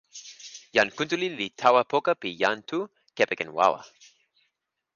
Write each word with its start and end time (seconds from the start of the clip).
jan 0.75 0.89
Kuntuli 0.95 1.27
li 1.37 1.47
tawa 1.61 1.81
poka 1.91 2.11
pi 2.21 2.29
jan 2.41 2.57
Tu 2.69 2.79
kepeken 3.17 3.49
wawa. 3.57 3.79